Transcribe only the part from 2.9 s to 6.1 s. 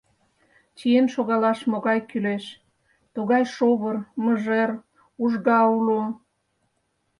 тугай шовыр, мыжер, ужга уло...